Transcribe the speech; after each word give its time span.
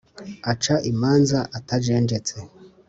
aca 0.51 0.75
imanza 0.91 1.39
atajenjetse 1.57 2.35